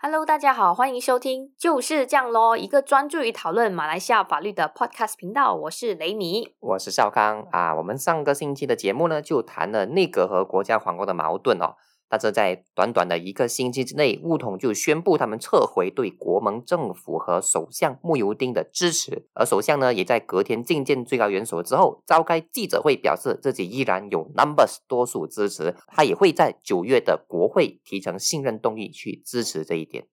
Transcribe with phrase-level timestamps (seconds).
[0.00, 5.52] Hello，大家好，欢迎收听就是这样咯，一个专注于讨论马来西亚法律的 Podcast 频道。
[5.56, 7.74] 我是雷尼，我是少康啊。
[7.74, 11.74] 我们上个星期的节目呢，就谈了内阁和国家皇宫的矛盾哦。
[12.08, 30.06] 但是在短短的一个星期之内，巫统就宣布他们撤回对国盟政府和首相穆尤丁的支持，而首相呢，也在隔天觐见最高元首之后，召开记者会，表示自己依然有 numbers 多数支持，他也会在九月的国会提成信任动议去支持这一点。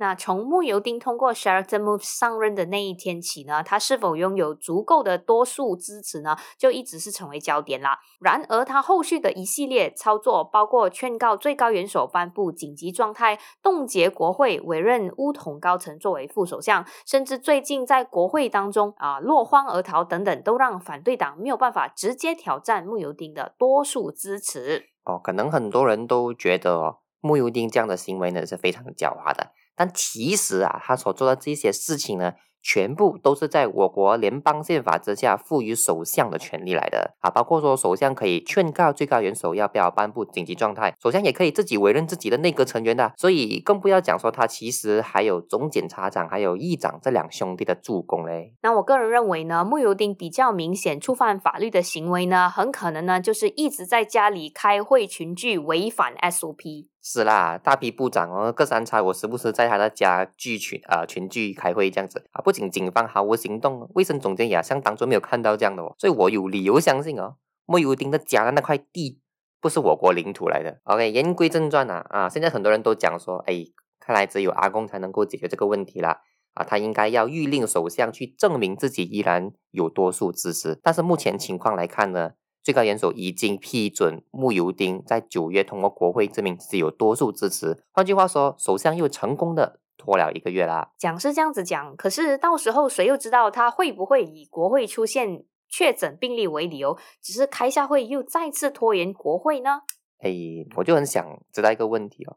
[0.00, 7.98] 那从穆尤丁通过 Sheraton Move 上任的那一天起呢，他是否拥有足够的多数支持呢，就一直是成为焦点啦。
[8.20, 24.90] 然而，他后续的一系列操作，包括劝告最高元首颁布紧急状态、冻结国会、委任乌统高层作为副首相，甚至最近在国会当中啊落荒而逃等等，都让反对党没有办法直接挑战穆尤丁的多数支持。
[25.04, 29.52] 哦，可能很多人都觉得哦，穆尤丁这样的行为呢是非常狡猾的。
[29.78, 48.54] 但其实啊，他所做的这些事情呢，全部都是在我国联邦宪法之下赋予首相的权利来的啊，包括说首相可以劝告最高元首要不要颁布紧急状态，首相也可以自己委任自己的内阁成员的，所以更不要讲说他其实还有总检察长还有议长这两兄弟的助攻嘞。
[48.60, 56.88] 那我个人认为呢，穆尤丁比较明显触犯法律的行为呢，很可能呢就是一直在家里开会群聚，违反 SOP。
[57.10, 62.42] 是啦，大批部长哦，各三差，我时不时在他的家聚群啊群聚开会这样子啊。
[62.42, 65.94] 不仅警方毫无行动，卫生总监也像当初没有看到这样的哦。
[65.96, 69.22] 所以我有理由相信哦，莫尤丁的家的那块地
[69.58, 70.80] 不是我国领土来的。
[70.84, 73.64] OK，言归正传啊啊，现在很多人都讲说，哎，
[73.98, 76.20] 看来只有阿公才能够解决这个问题啦
[76.52, 80.78] 啊，他应该要谕令首相去证明自己依然有多数支持。
[80.82, 82.32] 但是目前情况来看呢？
[82.62, 87.82] 最高元首已经批准穆尤丁在九月通过国会证明自己有多数支持。
[87.92, 90.92] 换句话说，首相又成功的拖了一个月啦。
[90.98, 99.82] 讲是这样子讲，可是到时候谁又知道他会不会以国会出现确诊病例为理由，只是开下会又再次拖延国会呢？
[100.20, 100.30] 哎，
[100.76, 102.36] 我就很想知道一个问题哦，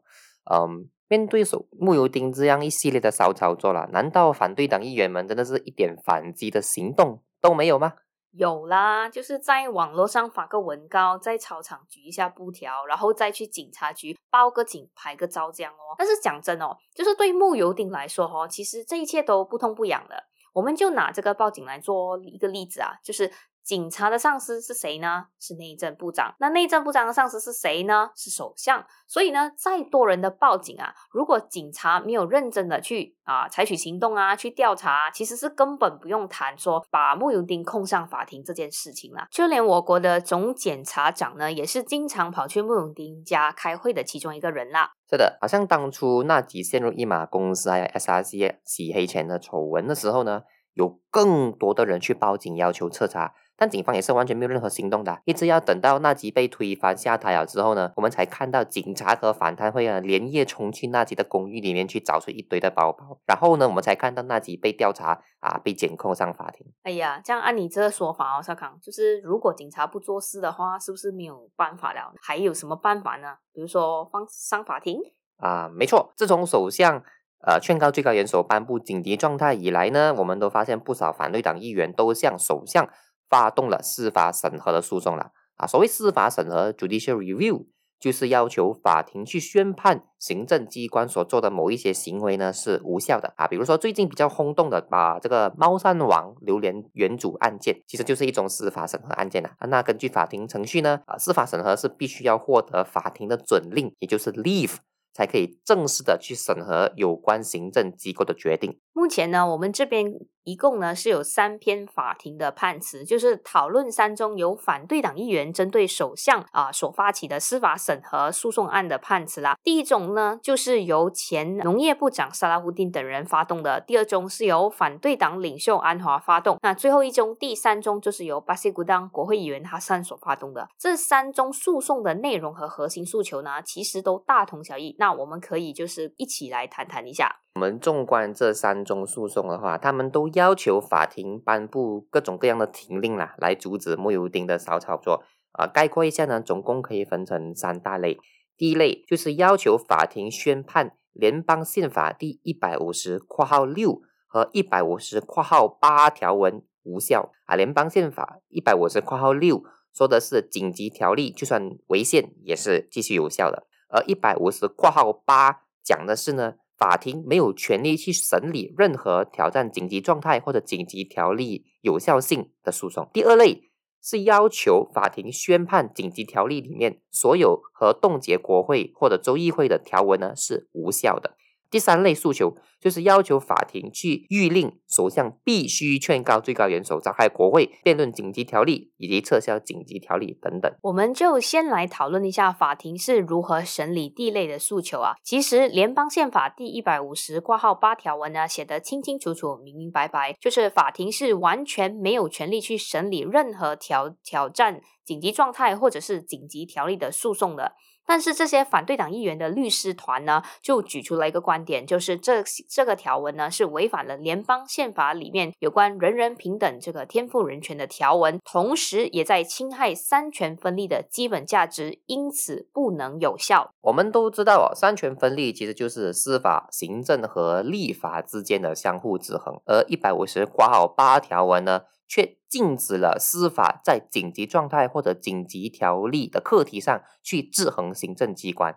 [0.50, 7.94] 嗯，面对手穆尤丁这样一系列的骚操作了，难道反对党议员们真的是一点反击的行动都没有吗？
[8.32, 15.94] 有啦，就是在网络上发个文告，在操场举一下布条，然后再去警察局报个警、拍个照这样哦。
[15.96, 20.24] 但是讲真哦，就是对木油丁来说哦，其实这一切都不痛不痒的。
[20.52, 23.30] 我们就拿这个报警来做一个例子啊，就是。
[23.64, 25.26] 警察的上司是谁呢？
[25.38, 26.34] 是内政部长。
[26.40, 28.10] 那内政部长的上司是谁呢？
[28.16, 28.84] 是首相。
[29.06, 39.28] 所以呢，再多人的报警啊，如果警察没有认真的去啊采取行动啊，去调查，其实是根本不用谈说把穆尤丁控上法庭这件事情了。
[39.30, 44.90] 就连我国的总检察长呢，也是经常跑去穆尤丁家开会的其中一个人啦。
[45.08, 53.34] 是的，好像当初纳吉陷入一马公司还有 SRC 洗黑钱的丑闻的时候呢，有更多的人去报警要求彻查。
[53.62, 66.66] 但警方也是完全没有任何行动的，一直要等到纳吉被推翻下台了之后呢，我们才看到警察和反贪会啊连夜冲去纳吉的公寓里面去找出一堆的包包，然后呢，我们才看到纳吉被调查啊，被检控上法庭。
[66.82, 72.12] 哎呀，这样按你这个说法哦，少康，就是如果警察不做事的话，是不是没有办法了？
[72.20, 73.36] 还有什么办法呢？
[73.52, 74.98] 比如说放上法庭
[75.36, 75.70] 啊？
[75.72, 77.00] 没错，自从首相
[77.46, 82.88] 呃劝告最高元首颁布紧急状态以来呢，我们都发现不少反对党议员都向首相。
[83.32, 85.66] 发动了司法审核的诉讼了啊！
[85.66, 87.64] 所谓司法审核 （judicial review）
[87.98, 93.46] 就是要求法庭去宣判行政机关所做的某一些行为呢是无效的啊。
[93.46, 99.52] 比如说最近比较轰动的，把这个猫山王榴莲原主案件，其实就是一种司法审核案件呐。
[99.66, 104.76] 那根据法庭程序呢，啊，司法审核是必须要获得法庭的准令，也就是 leave。
[105.14, 108.80] 才可以正式的去审核有关行政机构的决定。
[108.94, 110.06] 目前呢，我们这边
[110.44, 119.56] 一共呢是有三篇法庭的判词，就是讨论三宗由反对党议员针对首相啊所发起的司法审核诉讼案的判词啦。
[119.62, 130.68] 第一种呢，就是由前农业部长萨拉胡丁等人发动的；第二宗是由反对党领袖安华发动；那最后一宗、第三宗就是由巴西古当国会议员哈桑所发动的。
[130.78, 134.96] 这三宗诉讼的内容和核心诉求呢，其实都大同小异。
[134.98, 137.36] 那我们可以就是一起来谈谈一下。
[137.54, 145.22] 我们纵观这三宗诉讼的话，他们都要求法庭颁布各种各样的停令啦，来阻止穆尤丁的骚操作。
[145.52, 148.18] 啊，概括一下呢，总共可以分成三大类。
[148.56, 157.32] 第一类就是要求法庭宣判联邦宪法第一百五十括号六和一百五十括号八条文无效。
[157.44, 159.62] 啊，联邦宪法一百五十括号六
[159.92, 163.66] 说的是紧急条例，就算违宪也是继续有效的。
[163.90, 173.08] 而一百五十括号八讲的是呢，法庭没有权利去审理任何挑战紧急状态或者紧急条例有效性的诉讼。
[173.12, 173.70] 第二类
[174.02, 181.36] 是要求法庭宣判紧急条例里面所有和冻结国会或者州议会的条文呢是无效的。
[181.72, 190.70] 第三类诉求就是要求法庭去谕令首相必须劝告最高元首召开国会辩论紧急条例以及撤销紧急条例等等。
[190.82, 195.14] 我们就先来讨论一下法庭是如何审理地类的诉求啊。
[195.24, 207.72] 其实联邦宪法第一百五十挂号八条文呢写得清清楚楚、明明白白，就是法庭是完全没有权利去审理任何挑挑战紧急状态或者是紧急条例的诉讼的。
[208.06, 223.72] 但是这些反对党议员的律师团呢，就举出了一个观点，就是这这个条文呢是违反了联邦宪法里面有关人人平等这个天赋人权的条文，同时也在侵害三权分立的基本价值，因此不能有效。
[223.82, 231.82] 我们都知道啊，三权分立其实就是司法、行政和立法之间的相互制衡，而一百五十括号八条文呢。
[232.12, 238.76] 却禁止了司法在紧急状态或者紧急条例的课题上去制衡行政机关。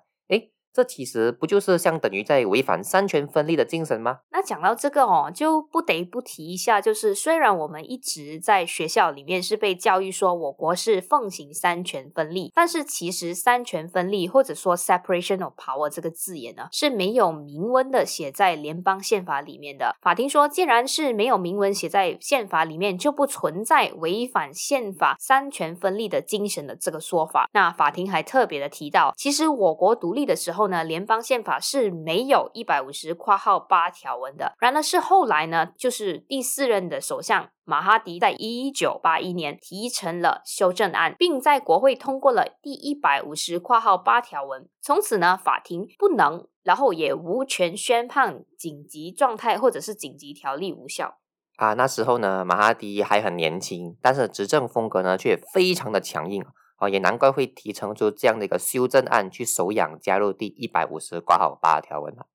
[0.75, 4.19] 这其实不就是相等于在违反三权分立的精神吗？
[4.33, 19.95] 那讲到这个哦，就不得不提一下，就是虽然我们一直在学校里面是被教育说我国是奉行三权分立，但是其实三权分立或者说 separation of power 这个字眼呢是没有明文的写在联邦宪法里面的。
[20.01, 27.50] 法庭说，既然是没有明文写在宪法里面，就不存在违反宪法三权分立的精神的这个说法。
[27.54, 30.64] 那法庭还特别的提到，其实我国独立的时候。
[30.67, 34.53] 呢，联邦宪法是没有一百五十括号八条文的。
[34.59, 44.67] 然而，是后来呢，就是第四任的首相马哈迪在一九八一年提成了修正案，并在国会通过了第一百五十括号八条文。
[44.81, 51.17] 从此呢，法庭不能，然后也无权宣判紧急状态或者是紧急条例无效。
[51.57, 56.45] 啊，那时候呢，马哈迪还很年轻，但是执政风格呢却非常的强硬。
[56.77, 62.27] 哦，也难怪会提成出这样的一个修正案，去首养加入第一百五十挂号八条文了。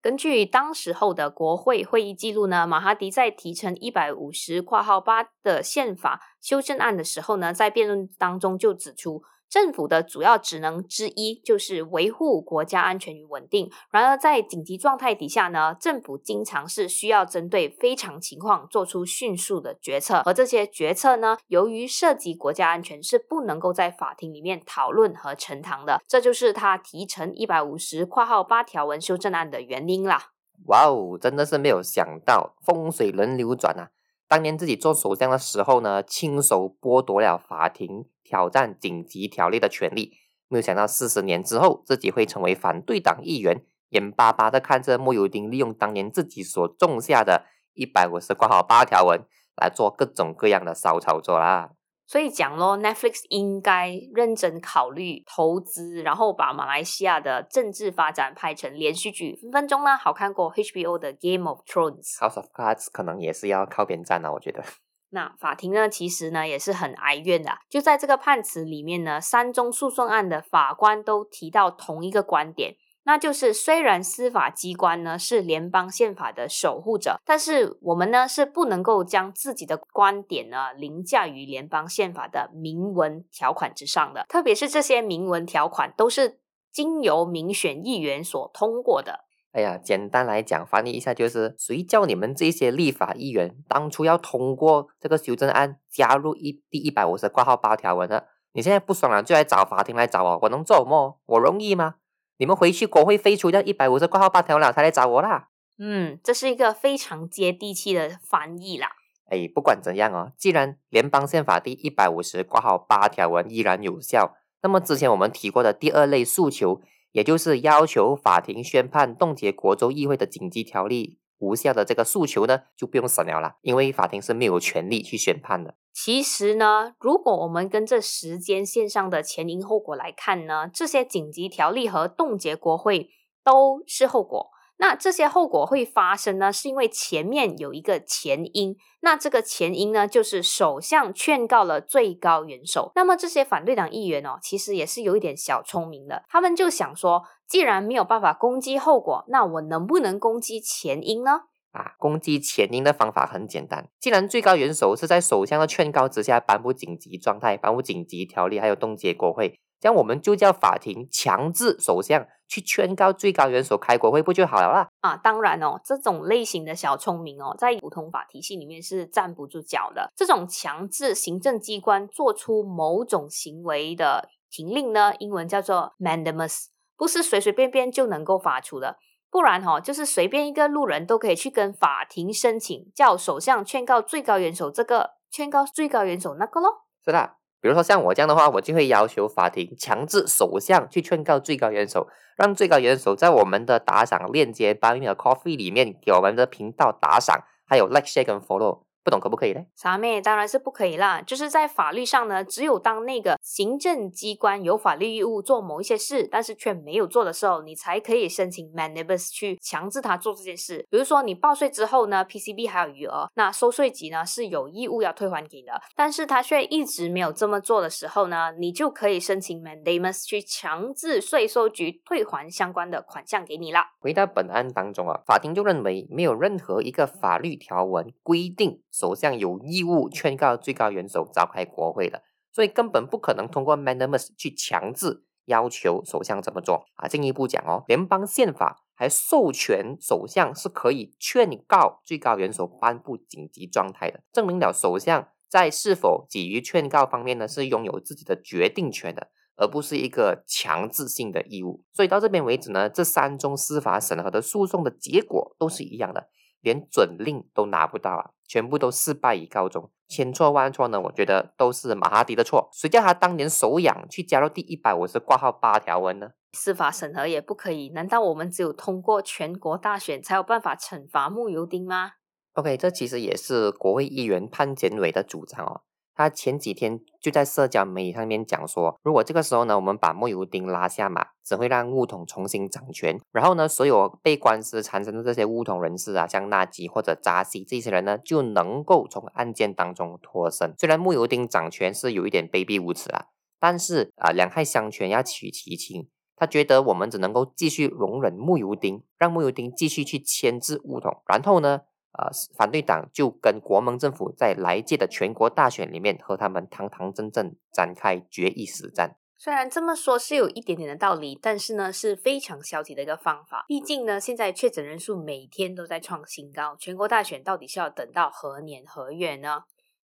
[0.00, 9.22] 根据当时候的国会会议记录呢，马哈迪在提成一百五十括号八的宪法修正案的时候呢，在辩论当中就指出。
[9.54, 13.70] 政府的主要职能之一就是维护国家安全与稳定。
[13.92, 26.02] 然而，在紧急状态底下呢，政府经常是需要针对非常情况做出迅速的决策，而这些决策呢，由于涉及国家安全，是不能够在法庭里面讨论和呈堂的。
[26.08, 30.32] 这就是他提成一百五十括号八条文修正案的原因啦。
[30.66, 33.90] 哇哦，真的是没有想到风水轮流转啊！
[34.34, 38.06] 当年自己做首相的时候呢，亲手剥夺了法庭。
[38.24, 40.14] 挑战紧急条例的权利，
[40.48, 47.44] 没有想到四十年之后，自己会成为反对党议员，眼巴巴的看着莫尤丁利用当年自己所种下的
[47.74, 49.20] 一百五十括号八条文
[49.54, 51.70] 来做各种各样的骚操作啦。
[52.14, 62.16] 所以讲咯 n e t f l i x 应该认真考虑投资，然后把马来西亚的政治发展拍成连续剧，分分钟呢好看过 HBO 的 Game of Thrones。
[62.20, 64.62] House of Cards 可能也是要靠边站了，我觉得。
[65.10, 67.50] 那法庭呢，其实呢也是很哀怨的。
[67.68, 84.24] 就在这个判词里面呢，三宗诉讼案的法官都提到同一个观点，那就是虽然司法机关呢是联邦宪法的守护者，但是我们呢是不能够将自己的观点呢凌驾于联邦宪法的明文条款之上的。
[84.28, 86.40] 特别是这些明文条款都是
[86.72, 89.20] 经由民选议员所通过的。
[89.52, 98.26] 哎呀，简单来讲，翻译一下就是：谁叫你们这些立法议员当初要通过这个修正案，加入一第一百五十挂号八条文的？
[98.52, 101.20] 你现在不爽了，就来找法庭来找我，我能做什么？
[101.26, 101.96] 我容易吗？
[102.36, 105.48] 你们回去国会废除掉一百五十挂号八条了，才来找我啦。
[105.78, 108.88] 嗯，这是一个非常接地气的翻译啦。
[109.30, 116.82] 哎，不管怎样哦，既然联邦宪法第一百五十挂号八条文依然有效，那么之前我们提过的第二类诉求。
[117.14, 125.76] 也就是要求法庭宣判冻结国州议会的紧急条例无效的这个诉求呢，就不用审了啦，因为法庭是没有权利去宣判的。
[125.94, 133.10] 其实呢，如果我们跟这时间线上的前因后果来看呢，这些紧急条例和冻结国会
[133.44, 134.50] 都是后果。
[134.76, 136.52] 那这些后果会发生呢？
[136.52, 142.90] 是因为前面有一个前因，那这个前因呢，就是首相劝告了最高元首。
[142.96, 151.42] 那么这些反对党议员哦，其实也是有一点小聪明的，他们就想说，既然没有办法攻击后果，那我能不能攻击前因呢？
[151.74, 159.58] 啊，攻击前因的方法很简单，既然最高元首是在首相的劝告之下颁布紧急状态、颁布紧急条例，还有冻结国会。
[159.80, 164.88] 这样我们就叫法庭强制首相去劝告最高元首开国会不就好了啦？
[165.00, 170.10] 啊，当然哦，这种类型的小聪明哦，在普通法体系里面是站不住脚的。
[170.16, 178.96] 这种强制行政机关做出某种行为的停令呢，英文叫做 mandamus，不是随随便便就能够发出的。
[179.34, 186.84] 不然哈，就是随便一个路人都可以去跟法庭申请，叫首相劝告最高元首这个，劝告最高元首那个咯。
[187.04, 187.32] 是的。
[187.60, 198.82] 比如说像我这样的话，我就会要求法庭强制首相去劝告最高元首，让最高元首在我们的打赏链接 Buy Me a Coffee 里面给我们的频道打赏，还有 Like、Share 跟 Follow。
[199.04, 199.66] 不懂可不可以嘞？
[199.76, 201.20] 傻妹当然是不可以啦。
[201.20, 210.86] 就是在法律上呢，只有当那个行政机关有法律义务做某一些事，但是却没有做的时候，你才可以申请 manibus 去强制他做这件事。
[210.90, 223.90] 比如说你报税之后呢，PCB 还有余额，那收税局呢是有义务要退还给你的，但是他却一直没有这么做的时候呢，你就可以申请 mandamus 去强制税收局退还相关的款项给你啦。
[224.00, 228.80] 回到本案当中啊，法庭就认为没有任何一个法律条文规定。
[228.94, 232.22] 首相有义务劝告最高元首召开国会的，
[232.52, 237.08] 所以根本不可能通过 mandamus 去强制要求首相这么做啊。
[237.08, 251.82] 进一步讲哦，联邦宪法还授权首相是可以劝告最高元首颁布紧急状态的，证明了首相在是否给予劝告方面呢是拥有自己的决定权的，而不是一个强制性的义务。
[251.92, 256.28] 所以到这边为止呢，这三宗司法审核的诉讼的结果都是一样的。
[256.60, 261.00] 连准令都拿不到啊，全部都事败以告终，千错万错呢？
[261.00, 262.68] 我觉得都是马哈迪的错。
[262.72, 266.30] 谁叫他当年手痒去加入第一百五十挂号八条文呢？
[266.52, 267.88] 司法审核也不可以？
[267.90, 272.12] 难道我们只有通过全国大选才有办法惩罚木油丁吗
[272.52, 275.80] ？OK，这其实也是国会议员潘检伟的主张哦。
[276.14, 290.72] 他前几天就在社交媒体上面讲说，如果这个时候呢，我们把莫尤丁拉下马，只会让乌统重新掌权，然后呢，所有被官司缠身的这些乌统人士啊，像纳吉或者扎西这些人呢，就能够从案件当中脱身。
[290.78, 293.26] 虽然莫尤丁掌权是有一点卑鄙无耻啊，
[293.58, 296.08] 但是啊，两害相权要取其轻。
[296.36, 301.82] 他觉得我们只能够继续容忍穆尤丁，让穆尤丁继续去牵制乌统，然后呢？
[302.18, 309.16] 呃，反对党就跟国盟政府在来届的全国大选里面和他们堂堂正正展开决一死战。
[309.36, 313.64] 虽然这么说是有一点点的道理，但是呢是非常消极的一个方法。
[313.68, 319.64] 毕竟呢，现在确诊人数每天都在创新高，全国大选到底是要等到何年何月呢？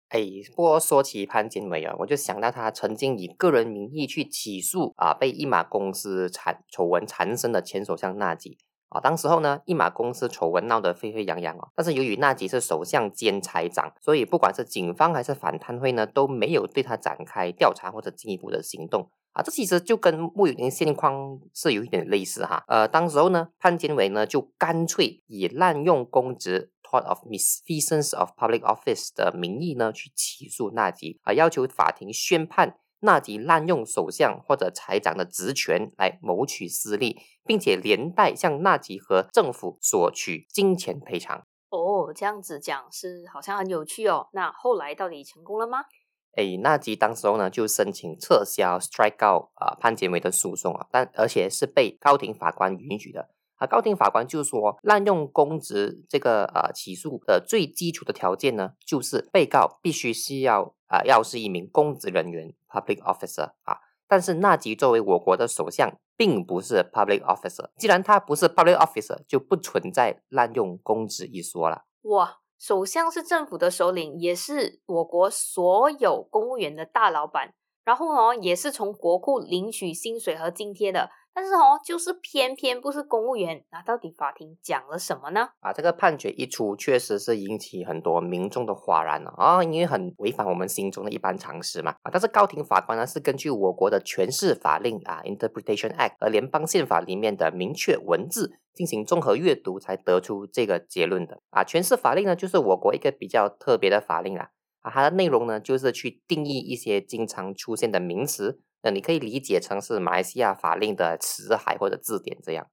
[0.10, 0.22] 哎，
[0.56, 8.58] 不过说起潘金伟啊，我就想到他曾经以个人名义去起诉啊，被一马公司产丑闻缠身的前首相纳吉。
[8.90, 11.70] 啊，当时候呢，一马公司丑闻闹得沸沸扬扬哦。
[11.76, 19.44] 但是由于纳吉是首相兼财长，所以不管是警方还是反贪会呢，都没有对他展开调查或者进一步的行动啊。
[19.44, 22.64] 这其实就跟穆永林现况是有一点类似哈。
[22.68, 32.78] 呃，当时候呢，潘建伟呢就干脆以滥用公职 （tort of misfeasance of public office） 的名义呢去起诉纳吉啊，要求法庭宣判。
[33.00, 41.46] 纳吉滥用首相或者财长的职权来谋取私利，并且连带向纳吉和政府索取金钱赔偿。
[41.70, 44.30] 哦，这样子讲是好像很有趣哦。
[44.34, 45.80] 那后来到底成功了吗？
[46.34, 53.30] 哎，纳吉当时候呢就申请撤销 strike out 啊潘杰伟的诉讼啊，但而且是被高庭法官允许的。
[53.58, 63.80] 啊，高庭法官就说，滥用公职这个呃起诉的最基础的条件呢，就是被告必须是要啊要是一名公职人员 （public officer） 啊。
[64.08, 67.70] 但是纳吉作为我国的首相，并不是 public officer。
[67.78, 71.86] 既然他不是 public officer，就不存在滥用公职一说了。
[72.04, 81.10] 哇，首相是政府的首领，也是我国所有公务员的大老板，然后呢，也是从国库领取薪水和津贴的。
[81.38, 85.50] 但是哦，就是偏偏不是公务员，那到底法庭讲了什么呢？
[85.60, 92.10] 啊，这个判决一出，确实是引起很多民众的哗然了啊，因为很违反我们心中的一般常识嘛啊。
[92.12, 101.64] 但是高庭法官呢，是根据我国的诠释法令啊 （Interpretation Act） 和联邦宪法里面的明确文字进行综合阅读，才得出这个结论的啊。
[101.64, 104.50] 诠释法令呢，就是我国一个比较特别的法令啦
[104.82, 108.60] 啊，它的内容呢，就是去定义一些经常出现的名词。
[108.82, 112.68] 那你可以理解成是马来西亚法令的词海或者字典这样。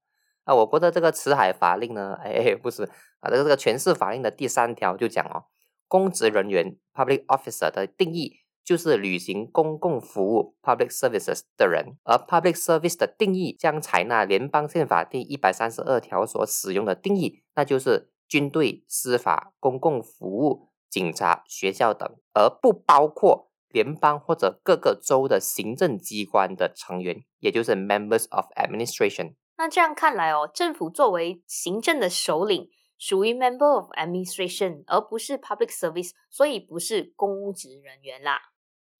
[0.44, 2.82] 啊，我国的这个词海法令呢， 哎，不是
[3.20, 5.46] 啊，这个这个诠释法令的第三条就讲哦，
[5.88, 23.50] 公职人员 （public officer） 的定义就是履行公共服务 （public services） 的人，而 public service 的定义将采纳联邦宪法第一百三十二条所使用的定义，那就是军队、司法、公共服务、警察、学校等，而不包括。
[23.74, 29.34] 联邦或者各个州的行政机关的成员，也就是 members of administration。
[29.58, 38.40] 那这样看来哦，政府作为行政的首领，属于 member of administration，而不是 public service，所以不是公职人员啦。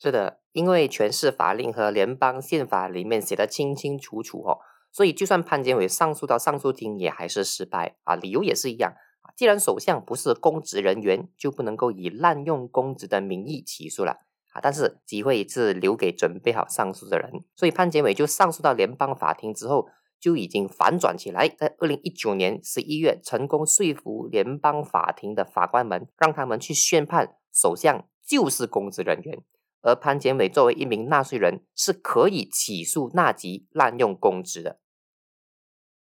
[0.01, 4.59] 是的，因为全市法令和联邦宪法里面写的清清楚楚哦，
[4.93, 9.33] 所以就算潘建伟上诉到上诉庭也还是失败啊，理由也是一样啊。
[9.35, 14.19] 既然首相不是公职人员，就不能够以滥用公职的名义起诉了
[14.55, 14.61] 啊。
[14.63, 19.87] 但是机会是留给准备好上诉的人，所以潘杰伟就上诉到联邦法庭之后。
[20.21, 29.43] 就已经反转起来，在二零一九年十一月，成功说服联邦法庭的法官们，让他们去宣判首相就是公职人员，
[29.83, 34.81] 而潘检委作为一名纳税人，是可以起诉纳吉滥用公职的。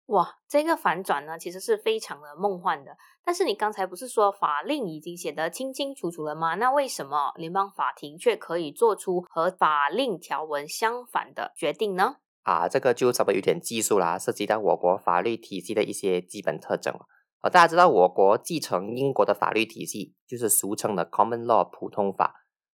[0.07, 2.97] 哇，这个反转呢，其实是非常的梦幻的。
[3.25, 6.55] 但是你刚才不是说法令已经写得清清楚楚了吗？
[6.55, 12.17] 那为什么联邦法庭却可以做出和法令条文相反的决定呢？
[12.45, 16.95] 啊，这个就稍微有点技术啦，涉及到我国法律体系的一些基本特征
[17.41, 17.51] 啊。
[17.51, 22.35] 大家知道，我国继承英国的法律体系，就是俗称的 Common Law 普通法。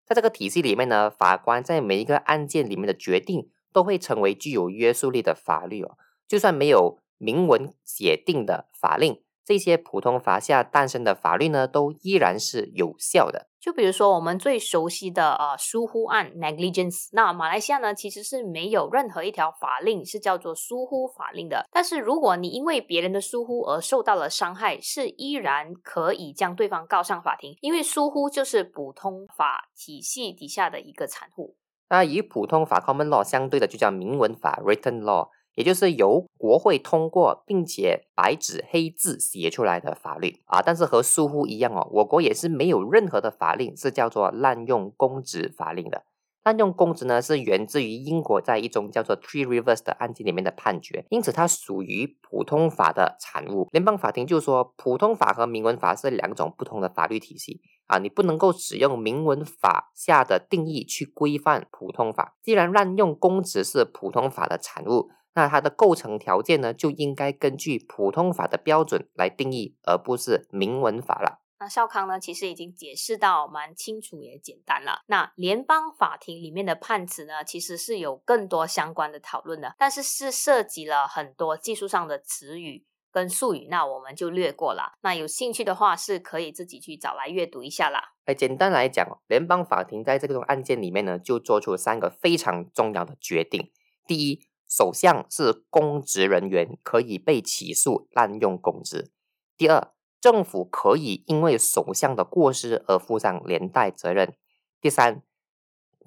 [0.05, 5.97] 在这个体系里面呢，法官在每一个案件里面的决定，都会成为具有约束力的法律哦。
[6.25, 9.21] 就算没有明文写定的法令。
[9.45, 13.47] 这些普通法下诞生的法律呢，都依然是有效的。
[13.61, 21.65] 就比如说我们最熟悉的呃疏忽案 （negligence），那马来西亚呢其实是没有任何一条法令是叫做疏忽法令的。
[21.71, 31.55] 但是如果你因为别人的疏忽而受到了伤害，是依然可以将对方告上法庭，因为疏忽就是普通法体系底下的一个产物。
[31.89, 35.29] 那与普通法 （common law） 相对的就叫明文法 （written law）。
[35.57, 46.03] 也就是由国会通过，并且白纸黑字写出来的法律啊，但是和疏忽一样哦，我国也是没有任何的法令是叫做滥用公职法令的。
[46.43, 53.67] 滥用公职呢，是源自于英国在一宗叫做 Three Rivers 的案件里面的判决，因此它属于普通法的产物。
[53.71, 62.37] 联邦法庭就说，普通法和明文法是两种不同的法律体系啊，你不能够使用明文法下的定义去规范普通法。
[62.43, 65.09] 既然滥用公职是普通法的产物。
[65.37, 71.43] 那它的构成条件呢，就应该根据普通法的标准来定义，而不是明文法了。
[71.59, 75.03] 那少康呢，其实已经解释到蛮清楚也简单了。
[75.05, 84.93] 那联邦法庭里面的判词呢，其实是有更多相关的讨论的，但是是涉及了很多技术上的词语跟术语，那我们就略过了。
[85.01, 88.15] 那有兴趣的话，是可以自己去找来阅读一下啦。
[88.25, 93.71] 哎，简单来讲，联邦法庭在这种案件里面呢，就做出了三个非常重要的决定。
[94.07, 94.46] 第一。
[94.67, 99.11] 首相是公职人员，可以被起诉滥用公职。
[99.55, 104.35] 第二，政府可以因为首相的过失而负上连带责任。
[104.81, 105.23] 第三，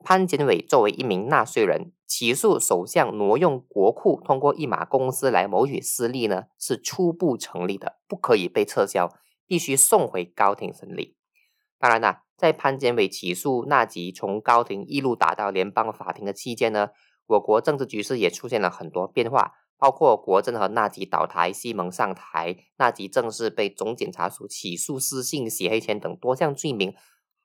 [0.04, 9.10] 潘检委作为一名纳税人，起诉首相挪用国库，通过一马公司来谋取私利呢，是初步成立的，不可以被撤销，
[9.46, 11.16] 必须送回高庭审理。
[11.78, 16.90] 当然啦，在潘检委起诉纳吉从高庭一路打到联邦法庭的期间呢。
[17.30, 26.92] 我国政治局势也出现了很多变化，包括国政和纳吉倒台、西蒙上台、纳吉正式被总检察署起诉私信、洗黑钱等多项罪名，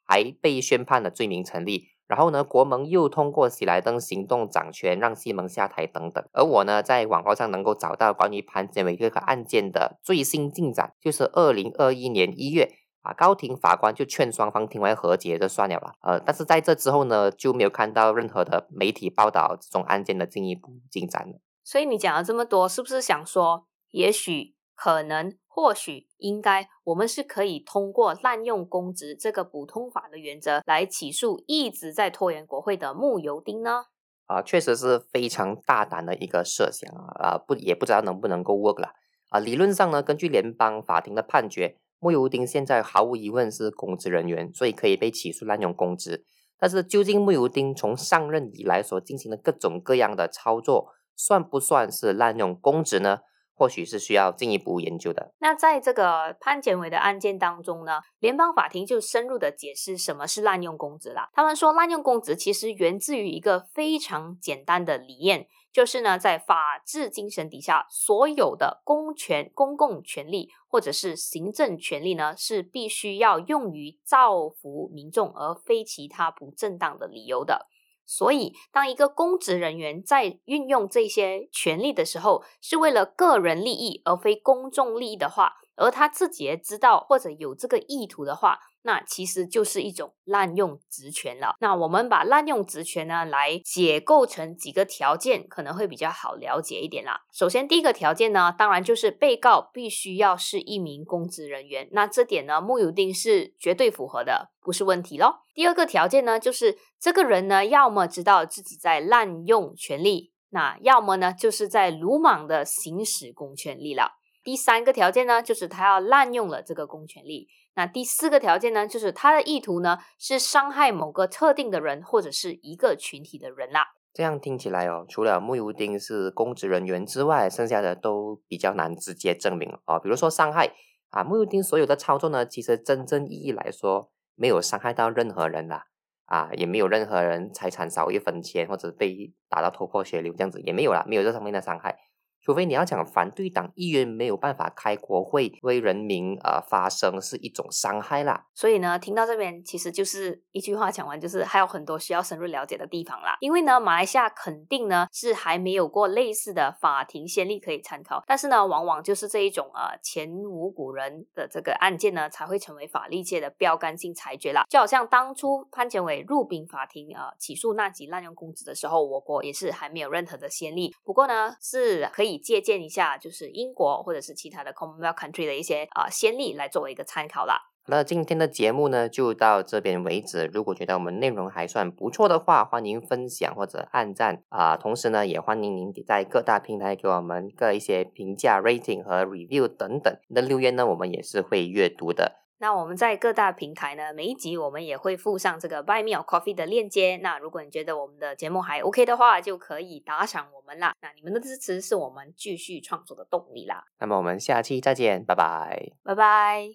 [0.04, 1.90] 还被宣判了罪名成立。
[2.08, 6.24] 然后呢，国盟又通过喜来登行动掌权，让西蒙下台等等。
[6.34, 12.72] 而我呢，在网络上能够找到关于潘建伟这个案件的最新进展，就是二零二一年一月。
[13.06, 21.40] 啊，高庭法官就劝双方庭外和解就算了吧，呃，但是在这之后呢，就没有看到任何的媒体报道这种案件的进一步进展了。
[21.64, 33.86] 所以你讲了这么多，是不是想说，也许、可能、或许、应该，我们是可以通过滥用公职这个普通法的原则来起诉一直在拖延国会的木油丁呢？
[34.26, 38.94] 啊，确实是非常大胆的一个设想啊，啊，不，也不知道能不能够 work 了。
[39.30, 41.78] 啊，理论上呢，根据联邦法庭的判决。
[42.06, 46.24] 穆尤丁现在毫无疑问是公职人员，所以可以被起诉滥用公职。
[46.60, 53.22] 但是，究竟穆尤丁从上任以来所进行的各种各样的操作，算不算是滥用公职呢？
[53.56, 55.34] 或许是需要进一步研究的。
[55.40, 61.30] 那在这个潘检伟的案件当中呢，联邦法庭就深入的解释什么是滥用公职啦。
[61.34, 65.48] 他们说，滥用公职其实源自于一个非常简单的理念。
[65.76, 77.68] 就是呢，在法治精神底下，所有的公权、公共权利或者是行政权利呢，是必须要用于造福民众，而非其他不正当的理由的。
[78.06, 91.56] 所以，当一个公职人员在运用这些权利的时候，是为了个人利益而非公众利益的话，而他自己也知道或者有这个意图的话，那其实就是一种滥用职权了。
[91.60, 97.22] 那我们把滥用职权呢来解构成几个条件，可能会比较好了解一点啦。
[97.34, 101.90] 首先，第一个条件呢，当然就是被告必须要是一名公职人员。
[101.92, 105.40] 那这点呢，木有定是绝对符合的，不是问题咯。
[105.54, 114.12] 第二个条件呢，就是这个人呢，要么知道自己在滥用权力，那要么呢，就是在鲁莽的行使公权力了。
[114.46, 117.50] 第三个条件呢，就是他要滥用了这个公权力。
[117.74, 123.88] 那第四个条件呢，就是他的意图呢是伤害某个特定的人或者是一个群体的人啦。
[124.14, 130.00] 这样听起来哦，除了穆尤丁是公职人员之外，剩下的都比较难直接证明哦。
[130.00, 130.74] 比如说伤害
[131.10, 135.88] 啊，穆尤丁所有的操作呢，其实真正意义来说没有伤害到任何人啦，
[136.28, 141.98] 啊，也没有任何人财产少一分钱或者被打到头破血流这样子也没有啦，没有这方面的伤害。
[142.46, 153.36] 除非你要讲反对党议员没有办法开国会为人民呃发声是一种伤害啦，所以呢，听到这边其实就是一句话讲完，就是还有很多需要深入了解的地方啦。
[153.40, 164.66] 因为呢，马来西亚肯定呢是还没有过类似的法庭先例可以参考，但是呢，往往就是这一种呃前无古人的这个案件呢，才会成为法律界的标杆性裁决啦。
[164.70, 172.35] 就好像当初潘前伟入禀法庭呃起诉纳吉滥用公职的时候，我国也是还没有任何的先例，不过呢是可以。
[172.38, 177.72] 借鉴一下，就是英国或者是其他的 Commonwealth country 的一些啊先例来作为一个参考啦。
[177.88, 180.50] 那今天的节目呢，就到这边为止。
[180.52, 184.76] 如果觉得我们内容还算不错的话，欢迎分享或者按赞啊。
[184.76, 192.45] 同时呢，也欢迎您在各大平台给我们各一些评价、rating 和 review 等等那留言呢，我们也是会阅读的。
[192.58, 197.18] 那我们在各大平台呢，每一集我们也会附上这个 Buy Me a Coffee 的链接。
[197.18, 200.94] 那如果你觉得我们的节目还 OK 的话，就可以打赏我们啦。
[201.02, 203.84] 那你们的支持是我们继续创作的动力啦。
[204.00, 206.74] 那么我们下期再见，拜拜，拜拜。